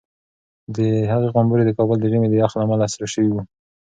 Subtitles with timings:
[0.75, 0.77] د
[1.11, 3.41] هغې غومبوري د کابل د ژمي د یخ له امله سره شوي وو.